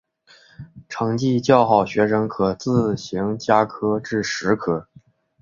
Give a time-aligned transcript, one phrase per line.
[0.89, 4.87] 成绩较好学生可自行加科至十科。